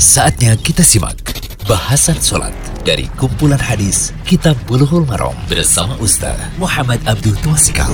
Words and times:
Saatnya 0.00 0.56
kita 0.56 0.80
simak 0.80 1.20
bahasan 1.68 2.16
sholat 2.16 2.56
dari 2.88 3.04
kumpulan 3.20 3.60
hadis 3.60 4.16
Kitab 4.24 4.56
Bulughul 4.64 5.04
Maram 5.04 5.36
bersama 5.44 5.92
Ustaz 6.00 6.40
Muhammad 6.56 7.04
Abdul 7.04 7.36
Tuasikal. 7.44 7.92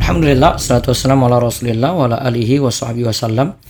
Alhamdulillah, 0.00 0.56
salatu 0.56 0.96
wassalamu 0.96 1.28
ala 1.28 1.36
rasulillah 1.36 1.92
wa 1.92 2.08
ala 2.08 2.16
alihi 2.24 2.64
wa 2.64 2.72
sahbihi 2.72 3.04
wasallam. 3.04 3.60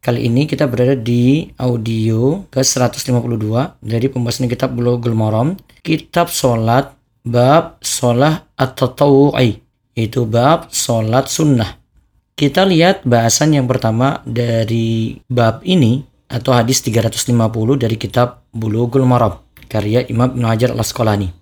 Kali 0.00 0.24
ini 0.24 0.48
kita 0.48 0.64
berada 0.72 0.96
di 0.96 1.52
audio 1.60 2.48
ke 2.48 2.64
152 2.64 3.12
dari 3.84 4.06
pembahasan 4.08 4.48
kitab 4.48 4.72
Bulughul 4.72 5.12
Maram, 5.12 5.60
kitab 5.84 6.32
sholat 6.32 6.96
bab 7.20 7.76
sholat 7.84 8.48
at-tatawu'i, 8.56 9.60
yaitu 10.00 10.24
bab 10.24 10.72
sholat 10.72 11.28
sunnah. 11.28 11.76
Kita 12.32 12.64
lihat 12.64 13.04
bahasan 13.04 13.52
yang 13.52 13.68
pertama 13.68 14.24
dari 14.24 15.20
bab 15.28 15.60
ini 15.60 16.08
atau 16.30 16.54
hadis 16.54 16.78
350 16.86 17.34
dari 17.74 17.98
kitab 17.98 18.46
Bulughul 18.54 19.02
Maram 19.02 19.42
karya 19.66 20.06
Imam 20.06 20.30
Ibn 20.30 20.42
Hajar 20.46 20.70
Al-Asqalani. 20.74 21.34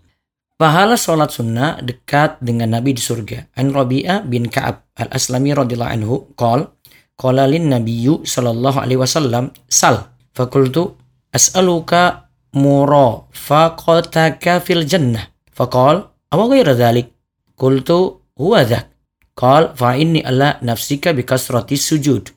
Pahala 0.59 0.99
sholat 0.99 1.31
sunnah 1.31 1.79
dekat 1.79 2.43
dengan 2.43 2.75
Nabi 2.75 2.97
di 2.97 3.03
surga. 3.05 3.55
An 3.55 3.71
Rabi'ah 3.71 4.27
bin 4.27 4.51
Ka'ab 4.51 4.91
al-Aslami 4.99 5.55
radhiyallahu 5.55 5.95
anhu 5.95 6.15
qol 6.35 6.67
qala 7.15 7.47
lin 7.47 7.71
nabiyyu 7.71 8.27
sallallahu 8.27 8.83
alaihi 8.83 8.99
wasallam 8.99 9.55
sal 9.71 10.11
fakultu 10.35 10.99
as'aluka 11.35 12.31
murafaqataka 12.55 14.63
fil 14.63 14.87
jannah 14.87 15.27
faqal 15.51 16.15
aw 16.31 16.41
ghayra 16.51 16.75
dhalik 16.79 17.11
qultu 17.59 18.23
huwa 18.39 18.63
dhak 18.63 18.87
qal 19.35 19.75
fa 19.75 19.99
inni 19.99 20.23
ala 20.23 20.63
nafsika 20.63 21.11
bi 21.15 21.23
kasrati 21.27 21.75
sujud 21.75 22.31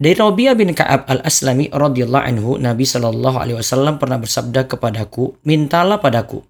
dari 0.00 0.16
Rabi'ah 0.16 0.56
bin 0.56 0.72
Ka'ab 0.72 1.04
al-Aslami 1.06 1.68
radhiyallahu 1.68 2.24
anhu 2.24 2.50
Nabi 2.56 2.88
sallallahu 2.88 3.36
alaihi 3.36 3.60
wasallam 3.60 4.00
pernah 4.00 4.16
bersabda 4.16 4.64
kepadaku 4.64 5.36
mintalah 5.44 6.00
padaku 6.00 6.40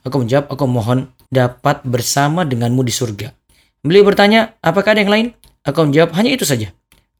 Aku 0.00 0.24
menjawab, 0.24 0.48
aku 0.48 0.64
mohon 0.64 1.12
dapat 1.28 1.84
bersama 1.84 2.48
denganmu 2.48 2.80
di 2.80 2.92
surga. 2.92 3.36
Beliau 3.84 4.04
bertanya, 4.04 4.56
apakah 4.64 4.96
ada 4.96 5.04
yang 5.04 5.12
lain? 5.12 5.26
Aku 5.64 5.84
menjawab, 5.84 6.16
hanya 6.16 6.32
itu 6.32 6.48
saja. 6.48 6.72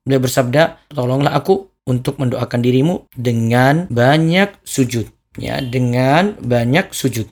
Beliau 0.05 0.25
bersabda, 0.25 0.89
tolonglah 0.89 1.37
aku 1.37 1.69
untuk 1.85 2.17
mendoakan 2.17 2.61
dirimu 2.65 3.05
dengan 3.13 3.85
banyak 3.93 4.65
sujud. 4.65 5.09
Ya, 5.37 5.61
dengan 5.61 6.37
banyak 6.41 6.91
sujud. 6.97 7.29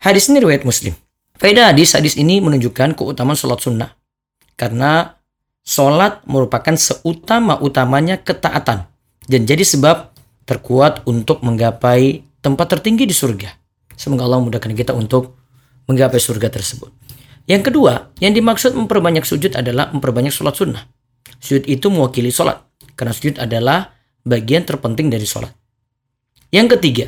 Hadis 0.00 0.28
ini 0.28 0.44
riwayat 0.44 0.64
Muslim. 0.64 0.96
Faedah 1.40 1.72
hadis 1.72 1.96
hadis 1.96 2.14
ini 2.20 2.40
menunjukkan 2.44 2.96
keutamaan 2.96 3.36
sholat 3.36 3.64
sunnah. 3.64 3.96
Karena 4.60 5.19
sholat 5.70 6.26
merupakan 6.26 6.74
seutama-utamanya 6.74 8.18
ketaatan. 8.18 8.90
Dan 9.30 9.46
jadi 9.46 9.62
sebab 9.62 10.10
terkuat 10.42 11.06
untuk 11.06 11.46
menggapai 11.46 12.26
tempat 12.42 12.74
tertinggi 12.74 13.06
di 13.06 13.14
surga. 13.14 13.54
Semoga 13.94 14.26
Allah 14.26 14.42
memudahkan 14.42 14.74
kita 14.74 14.90
untuk 14.90 15.38
menggapai 15.86 16.18
surga 16.18 16.50
tersebut. 16.50 16.90
Yang 17.46 17.70
kedua, 17.70 18.10
yang 18.18 18.34
dimaksud 18.34 18.74
memperbanyak 18.74 19.22
sujud 19.22 19.54
adalah 19.54 19.94
memperbanyak 19.94 20.34
sholat 20.34 20.58
sunnah. 20.58 20.82
Sujud 21.38 21.62
itu 21.70 21.86
mewakili 21.86 22.34
sholat. 22.34 22.66
Karena 22.98 23.14
sujud 23.14 23.38
adalah 23.38 23.94
bagian 24.26 24.66
terpenting 24.66 25.06
dari 25.06 25.24
sholat. 25.24 25.54
Yang 26.50 26.78
ketiga, 26.78 27.06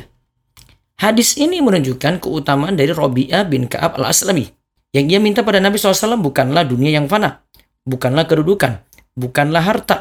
hadis 1.03 1.35
ini 1.35 1.59
menunjukkan 1.59 2.23
keutamaan 2.23 2.79
dari 2.79 2.95
Robi'ah 2.95 3.43
bin 3.43 3.67
Ka'ab 3.67 3.99
al-Aslami. 3.99 4.47
Yang 4.95 5.05
ia 5.11 5.19
minta 5.19 5.43
pada 5.43 5.59
Nabi 5.59 5.75
SAW 5.75 6.15
bukanlah 6.21 6.63
dunia 6.63 6.95
yang 6.95 7.11
fana. 7.11 7.43
Bukanlah 7.83 8.23
kedudukan. 8.27 8.79
Bukanlah 9.13 9.63
harta. 9.63 9.97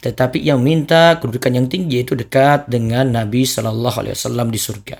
Tetapi 0.00 0.40
yang 0.40 0.60
minta 0.60 1.16
kedudukan 1.20 1.52
yang 1.52 1.66
tinggi 1.68 2.00
yaitu 2.00 2.16
dekat 2.16 2.68
dengan 2.68 3.08
Nabi 3.08 3.44
SAW 3.44 4.48
di 4.52 4.60
surga. 4.60 4.96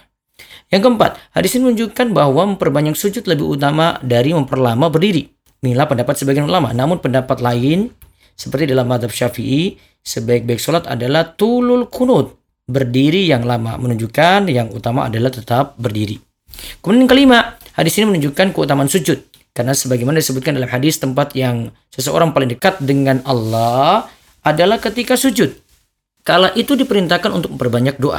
Yang 0.72 0.80
keempat, 0.88 1.12
hadis 1.36 1.54
ini 1.56 1.70
menunjukkan 1.70 2.16
bahwa 2.16 2.56
memperbanyak 2.56 2.96
sujud 2.96 3.24
lebih 3.28 3.46
utama 3.46 4.00
dari 4.00 4.33
memperlama 4.33 4.89
berdiri. 4.89 5.28
Inilah 5.64 5.89
pendapat 5.89 6.14
sebagian 6.20 6.48
ulama. 6.48 6.72
Namun 6.72 7.00
pendapat 7.00 7.40
lain, 7.40 7.92
seperti 8.36 8.68
dalam 8.68 8.89
madhab 8.89 9.12
syafi'i, 9.12 9.77
sebaik-baik 10.05 10.60
sholat 10.60 10.84
adalah 10.89 11.36
tulul 11.36 11.89
kunut. 11.89 12.36
Berdiri 12.64 13.28
yang 13.28 13.44
lama. 13.44 13.77
Menunjukkan 13.77 14.48
yang 14.48 14.72
utama 14.72 15.08
adalah 15.08 15.28
tetap 15.28 15.77
berdiri. 15.77 16.16
Kemudian 16.80 17.05
kelima, 17.05 17.60
hadis 17.77 17.96
ini 18.00 18.16
menunjukkan 18.16 18.56
keutamaan 18.56 18.89
sujud. 18.89 19.20
Karena 19.54 19.70
sebagaimana 19.70 20.18
disebutkan 20.18 20.58
dalam 20.58 20.66
hadis 20.66 20.98
tempat 20.98 21.30
yang 21.38 21.70
seseorang 21.94 22.34
paling 22.34 22.50
dekat 22.50 22.82
dengan 22.82 23.22
Allah 23.22 24.10
adalah 24.42 24.82
ketika 24.82 25.14
sujud. 25.14 25.54
Kala 26.26 26.50
itu 26.58 26.74
diperintahkan 26.74 27.30
untuk 27.30 27.54
memperbanyak 27.54 28.02
doa. 28.02 28.18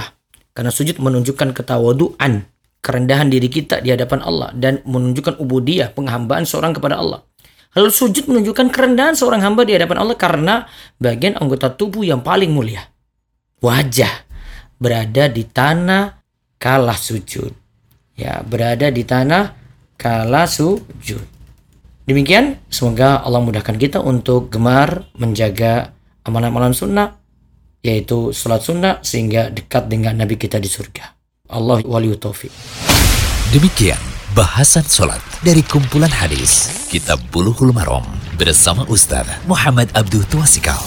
Karena 0.56 0.72
sujud 0.72 0.96
menunjukkan 1.04 1.52
ketawaduan, 1.52 2.48
kerendahan 2.80 3.28
diri 3.28 3.52
kita 3.52 3.84
di 3.84 3.92
hadapan 3.92 4.24
Allah 4.24 4.56
dan 4.56 4.80
menunjukkan 4.88 5.36
ubudiyah, 5.36 5.92
penghambaan 5.92 6.48
seorang 6.48 6.72
kepada 6.72 7.04
Allah. 7.04 7.28
Lalu 7.76 7.92
sujud 7.92 8.32
menunjukkan 8.32 8.72
kerendahan 8.72 9.20
seorang 9.20 9.44
hamba 9.44 9.68
di 9.68 9.76
hadapan 9.76 10.00
Allah 10.00 10.16
karena 10.16 10.64
bagian 10.96 11.36
anggota 11.36 11.68
tubuh 11.68 12.08
yang 12.08 12.24
paling 12.24 12.56
mulia. 12.56 12.88
Wajah 13.60 14.24
berada 14.80 15.28
di 15.28 15.44
tanah 15.44 16.24
kalah 16.56 16.96
sujud. 16.96 17.52
Ya, 18.16 18.40
berada 18.48 18.88
di 18.88 19.04
tanah 19.04 19.65
kalah 19.96 20.48
sujud. 20.48 21.24
Demikian, 22.06 22.62
semoga 22.70 23.18
Allah 23.26 23.42
mudahkan 23.42 23.82
kita 23.82 23.98
untuk 23.98 24.54
gemar 24.54 25.10
menjaga 25.18 25.96
amalan-amalan 26.22 26.74
sunnah 26.74 27.18
yaitu 27.86 28.34
sholat 28.34 28.62
sunnah 28.66 29.02
sehingga 29.06 29.54
dekat 29.54 29.86
dengan 29.90 30.18
Nabi 30.18 30.38
kita 30.38 30.58
di 30.58 30.70
surga. 30.70 31.14
Allah 31.54 31.86
wali 31.86 32.10
taufik. 32.18 32.50
Demikian 33.54 34.02
bahasan 34.34 34.82
sholat 34.90 35.22
dari 35.46 35.62
kumpulan 35.62 36.10
hadis 36.10 36.74
Kitab 36.90 37.22
Bulughul 37.30 37.70
Maram 37.70 38.04
bersama 38.42 38.82
Ustaz 38.90 39.30
Muhammad 39.46 39.94
Abdul 39.94 40.26
Tuasikal. 40.26 40.82